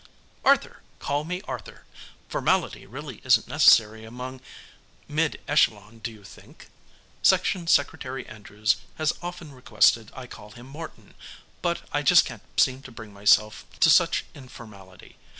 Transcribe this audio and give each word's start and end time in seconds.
"Arthur. 0.43 0.81
Call 0.97 1.25
me 1.25 1.43
Arthur. 1.47 1.85
Formality 2.27 2.87
really 2.87 3.21
isn't 3.23 3.47
necessary 3.47 4.03
among 4.03 4.41
Mid 5.07 5.39
Echelon, 5.47 5.99
do 5.99 6.11
you 6.11 6.23
think? 6.23 6.69
Section 7.21 7.67
Secretary 7.67 8.25
Andrews 8.27 8.77
has 8.95 9.13
often 9.21 9.51
requested 9.51 10.11
I 10.15 10.25
call 10.25 10.53
him 10.53 10.65
Morton, 10.65 11.13
but 11.61 11.87
I 11.93 12.01
just 12.01 12.25
can't 12.25 12.41
seem 12.59 12.81
to 12.81 12.91
bring 12.91 13.13
myself 13.13 13.63
to 13.79 13.91
such 13.91 14.25
informality. 14.33 15.17